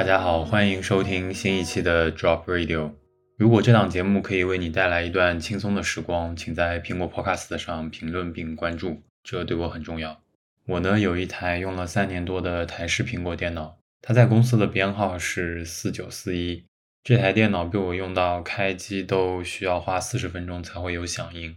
[0.00, 2.92] 大家好，欢迎收听新一期的 Drop Radio。
[3.36, 10.22] 如果这档节目可以为你带来一段轻松的时光，请在苹果 Podcast 上评论并关注，这对我很重要。
[10.64, 16.64] 我呢有一台用了三年多的台式苹果电脑，它在公司的编号是四九四一。
[17.04, 21.54] 这台电脑被我用到开机都需要花四十分钟才会有响应，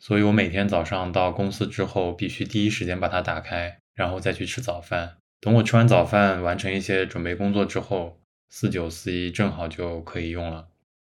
[0.00, 5.18] 所以我每天早上到公司之后，必须第一时间把它打开，然后再去吃早饭。
[5.44, 8.18] 等我吃完早饭，完成一些准备工作之后，
[8.48, 10.68] 四九四一正好就可以用了。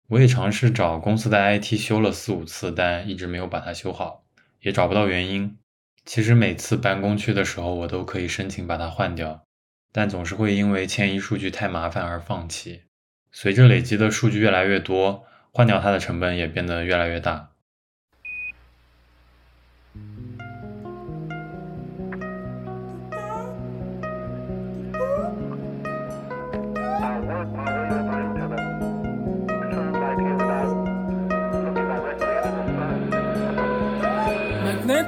[0.08, 4.24] 我也尝试找公司的 IT 修了四五次，但一直没有把它修好，
[4.62, 5.56] 也找不到原因。
[6.04, 9.44] 其实每次搬工区的时候，我都可以申请把它换掉，
[9.92, 12.82] 但总是会因为迁移数据太麻烦而放弃。
[13.30, 17.52] 随着累积的数据越来越多，换掉它的成本也变得越来越大。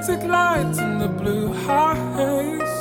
[0.09, 2.75] Magnetic lights in the blue haze.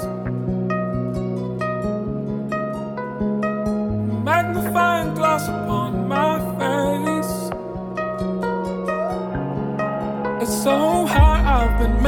[4.24, 7.34] Magnifying glass upon my face.
[10.42, 12.02] It's so high I've been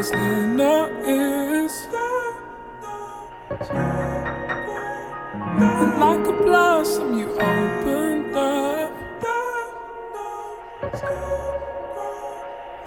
[0.00, 1.88] and his inner ears.
[5.60, 8.90] And like a blossom, you opened up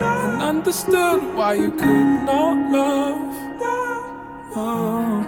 [0.01, 3.35] and understood why you could not love.
[4.55, 5.25] Oh.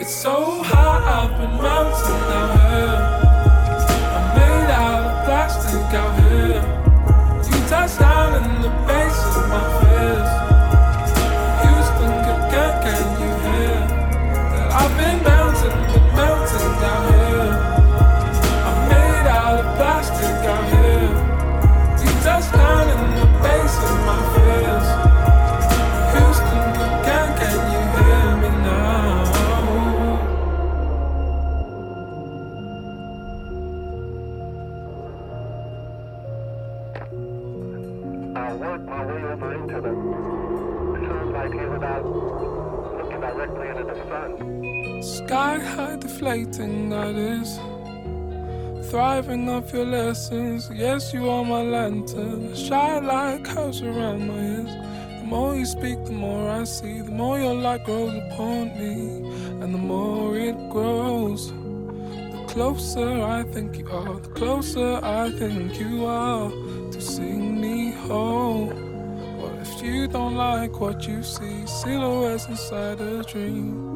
[0.00, 3.00] It's so hot, I've been melting down here.
[4.16, 6.62] I'm made out of plastic out here.
[7.50, 10.35] You touch down in the base of my fears.
[46.26, 47.60] Deflating, that is.
[48.90, 50.68] Thriving off your lessons.
[50.74, 52.54] Yes, you are my lantern.
[52.54, 55.20] Shy like house around my ears.
[55.20, 57.00] The more you speak, the more I see.
[57.00, 59.28] The more your light grows upon me.
[59.60, 61.52] And the more it grows.
[61.52, 64.18] The closer I think you are.
[64.18, 66.50] The closer I think you are.
[66.90, 68.68] To sing me home.
[69.38, 71.66] What if you don't like what you see?
[71.66, 73.95] Silhouettes inside a dream.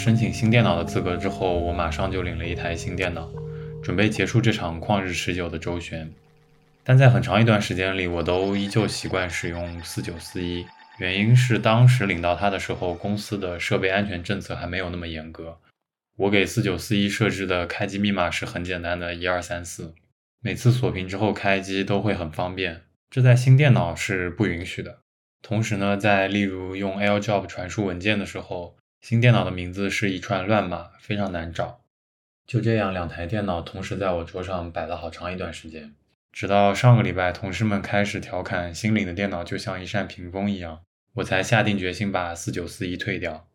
[0.00, 3.30] 申请新电脑的资格之后，我马上就领了一台新电脑，
[3.82, 6.10] 准备结束这场旷日持久的周旋。
[6.82, 10.64] 但在很长一段时间里，我都依旧习惯使用四九四一，
[10.98, 15.58] 原因是当时领到它的时候，公司的设备安全政策还没有那么严格。
[16.16, 19.92] 我给四九四一设置的开机密码是很简单的，一二三四，
[20.40, 22.80] 每次锁屏之后开机都会很方便，
[23.10, 25.00] 这在新电脑是不允许的。
[25.42, 31.80] 同时呢，在例如用 AirDrop 传输文件的时候，新电脑的名字是一串乱码，非常难找。
[32.46, 35.94] 就这样，两台电脑同时在我桌上摆了好长一段时间，
[36.32, 40.82] 直到上个礼拜，同事们开始调侃新领的电脑就像一扇屏风一样，
[41.14, 43.49] 我才下定决心把四九四一退掉。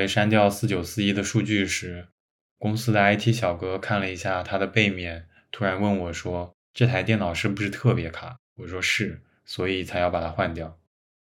[0.00, 2.08] 备删掉四九四一的数据时，
[2.56, 10.78] 公司的 IT 小哥看了一下它的背面，突然问我说：“这台电脑是不是特别卡？”我说是，所以才要把它换掉。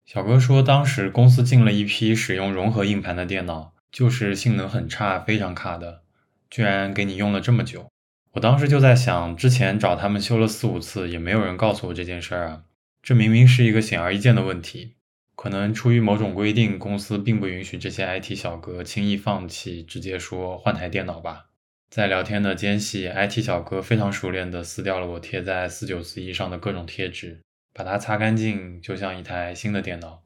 [0.07, 6.03] 小哥说，当时公司进了一批使用融合硬盘的电脑，就是性能很差，非常卡的，
[6.49, 7.91] 居然给你用了这么久。
[8.35, 12.63] 我当时就在想，之前找他们修了四五次，也没有人告诉我这件事儿啊，
[13.03, 14.98] 这明明是一个显而易见的问题。
[15.41, 21.47] 可能出于某种规定，公司并不允许这些 IT 小哥轻易放弃，直接说换台电脑吧。
[21.89, 27.39] 在聊天的间隙，IT 小哥非常熟练地撕掉了我贴在四九四一上的各种贴纸，
[27.73, 30.25] 把它擦干净，就像一台新的电脑。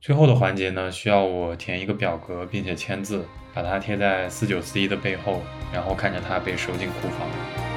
[0.00, 5.42] 最后的环节呢，需要我填一个表格，并且签字，把它贴在四九四一的背后，
[5.72, 7.71] 然后看着它被收进库房。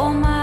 [0.00, 0.39] All my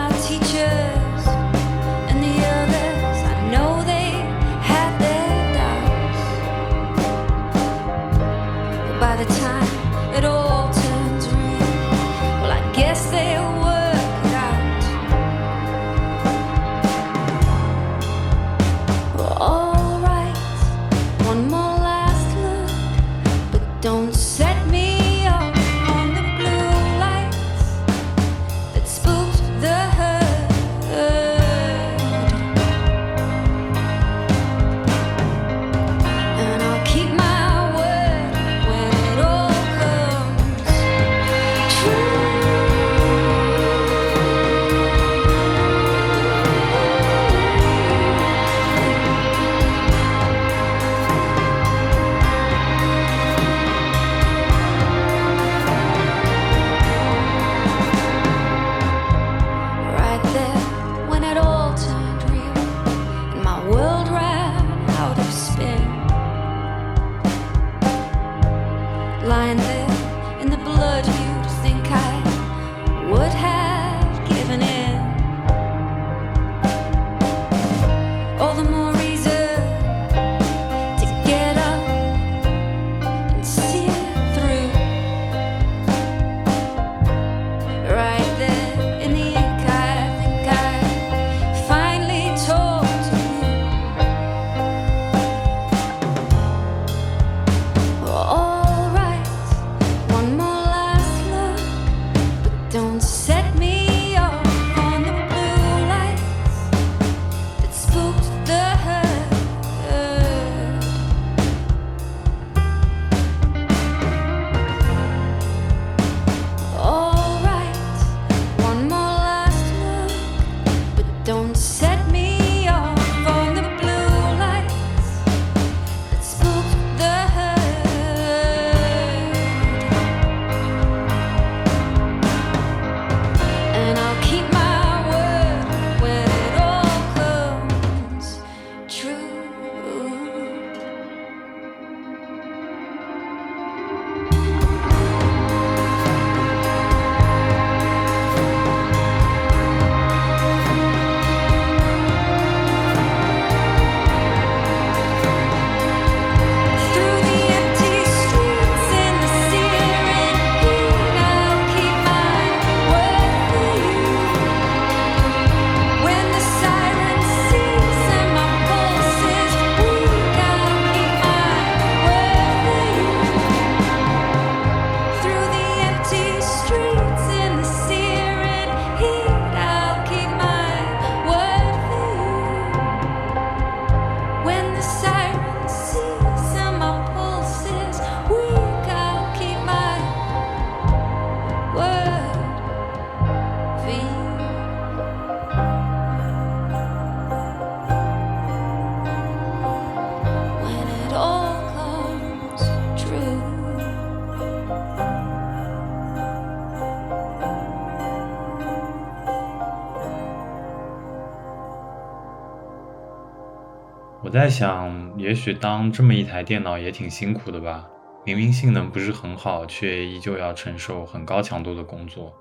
[214.37, 217.89] 在想，也许当这么一台电脑也挺辛苦的吧。
[218.23, 222.31] 明明性能不是很好，却依旧要承受很高强度的工作。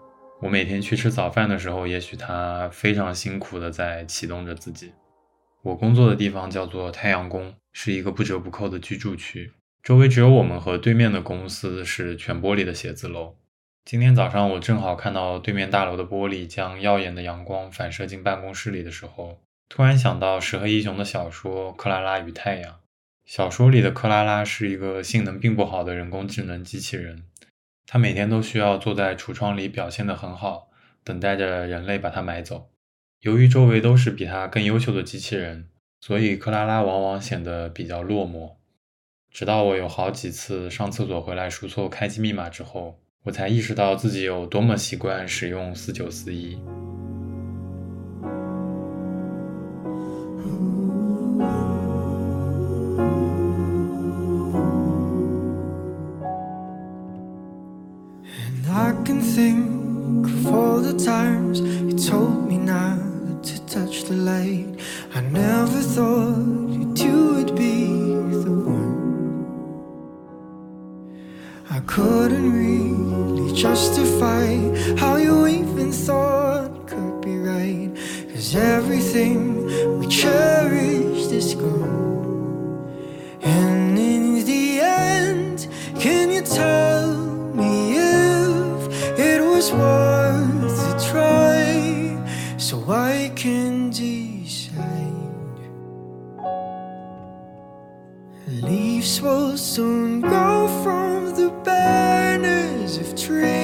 [0.43, 4.93] 我每天去吃早饭的时候，也许它非常辛苦的在启动着自己。
[5.63, 13.37] 我工作的地方叫做太阳宫，是一个不折不扣的居住区，周围只有我们和对面的公司是全玻璃的写字楼。
[13.87, 22.73] 今天早上我正好看到对面大楼的玻璃将耀眼的阳光反射进办公室里的时候，突然想到石黑一雄的小说《克拉拉与太阳》。
[23.25, 27.25] 小说里的克拉拉是一个性能并不好的人工智能机器人，
[27.87, 30.69] 她每天都需要坐在橱窗里表现得很好，
[31.03, 32.71] 等待着人类把她买走。
[33.21, 35.69] 由于周围都是比她更优秀的机器人，
[36.01, 38.55] 所以克拉拉往往显得比较落寞。
[39.31, 43.01] 直到我有好几次上厕所回来输错开机密码之后。
[43.27, 46.57] 我才意识到自己有多么习惯使用四九四一。
[58.77, 64.67] I can think of all the times you told me not to touch the light.
[65.15, 67.87] I never thought you would be
[68.45, 69.47] the one.
[71.71, 74.45] I couldn't really justify
[74.99, 77.91] how you even thought could be right.
[78.31, 83.41] Cause everything we cherished is gone.
[83.41, 85.67] And in the end,
[85.99, 86.96] can you tell
[89.73, 92.57] was worth a try?
[92.59, 94.73] So I can decide.
[98.47, 103.56] Leaves will soon grow from the banners of trees,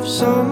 [0.00, 0.49] of some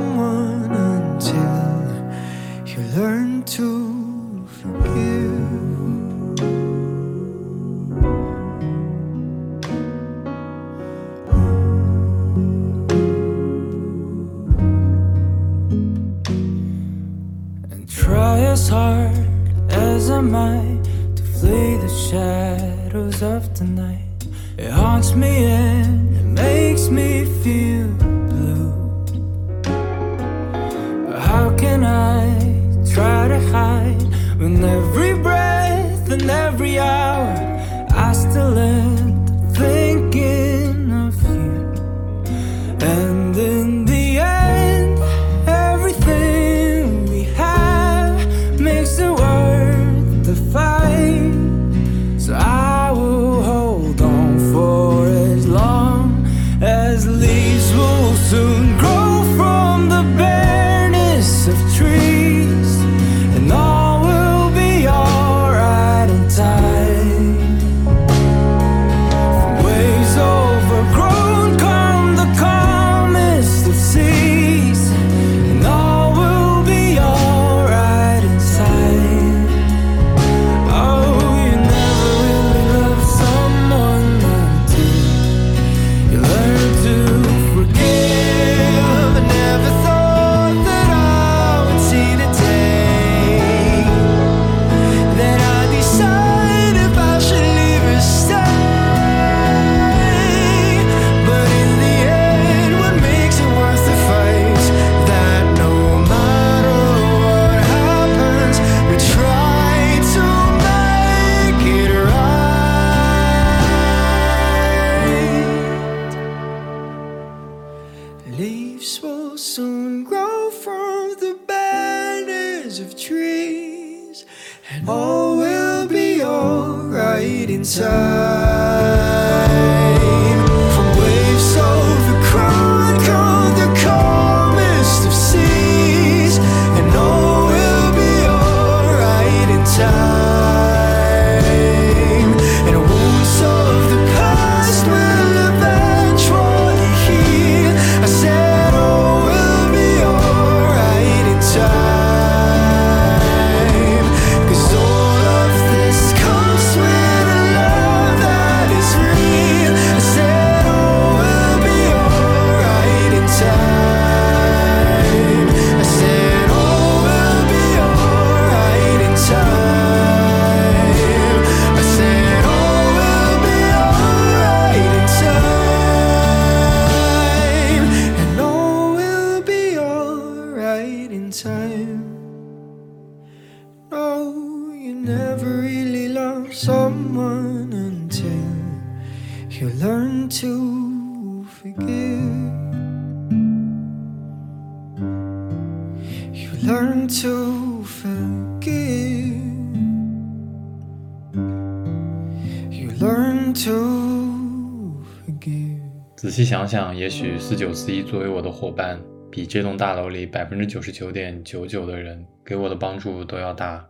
[206.39, 208.97] 细想想，也许四九四一作为我的伙伴，
[209.29, 213.85] 比这栋大楼里百分之九十九点九九的人给我的帮助都要大，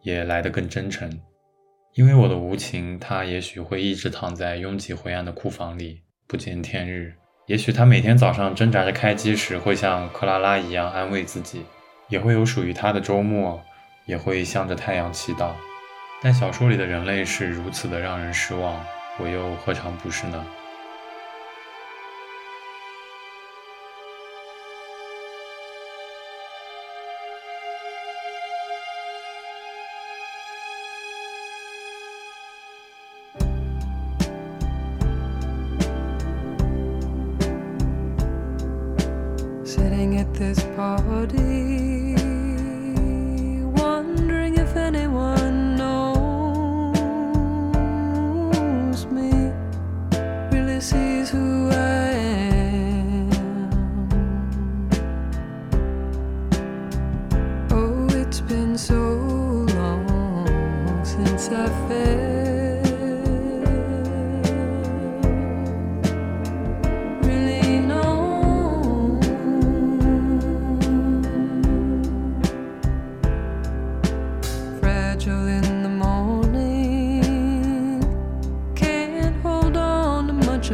[0.00, 1.08] 也来得更真诚。
[1.94, 7.14] 因为我的无情，他也许会一直躺在拥挤灰暗的库房里，不见天日。
[7.46, 11.62] 也许他每天早上挣扎着开机时，会像克拉拉一样安慰自己，
[12.08, 13.62] 也会有属于他的周末，
[14.06, 15.52] 也会向着太阳祈祷。
[16.20, 18.84] 但小说里的人类是如此的让人失望，
[19.20, 20.44] 我又何尝不是呢？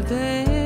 [0.03, 0.58] this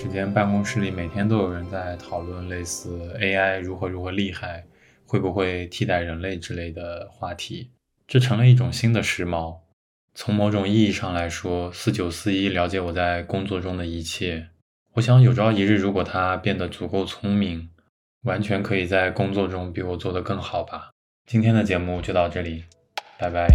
[0.00, 4.64] 时间办公室里每天都有人在讨论类似 AI 如何如何厉害，
[5.04, 7.72] 会不会替代人类之类的话题，
[8.06, 9.58] 这成了一种新的时髦。
[10.14, 14.46] 从某种意义上来说，四九四一了解我在工作中的一切。
[14.92, 17.68] 我想有朝一日，如果他变得足够聪明，
[18.22, 20.90] 完全可以在工作中比我做得更好吧。
[21.26, 22.62] 今天的节目就到这里，
[23.18, 23.48] 拜拜。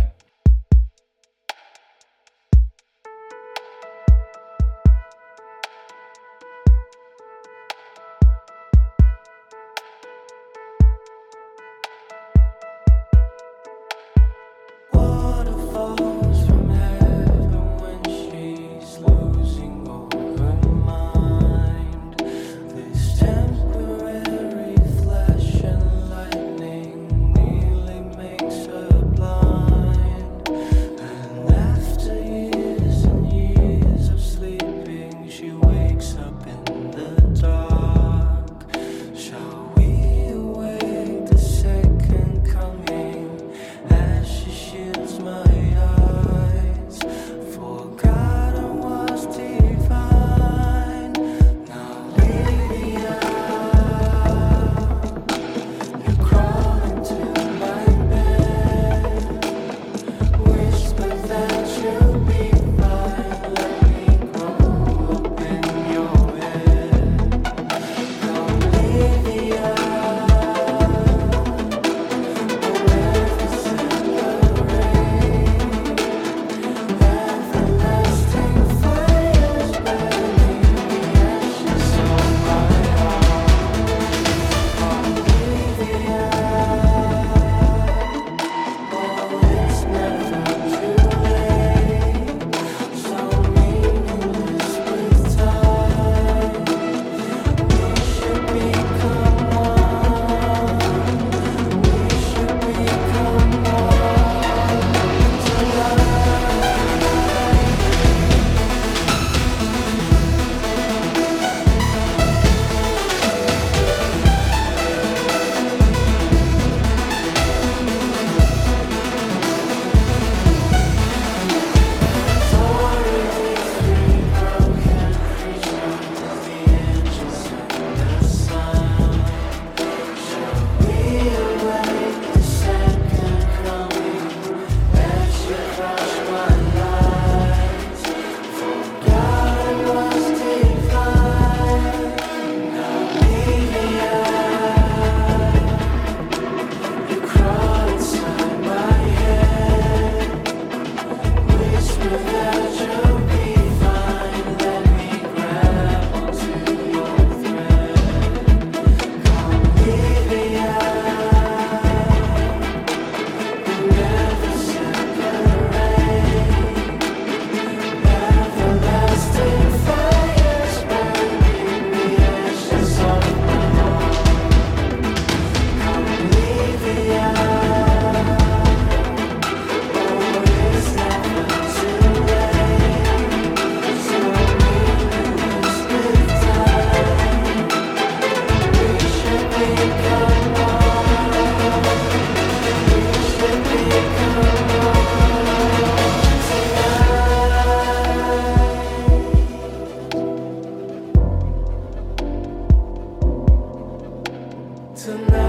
[205.03, 205.42] tonight.